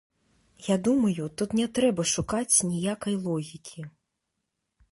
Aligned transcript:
Я 0.67 0.77
думаю, 0.87 1.27
тут 1.41 1.49
не 1.59 1.67
трэба 1.79 2.05
шукаць 2.13 2.57
ніякай 2.71 3.15
логікі. 3.29 3.87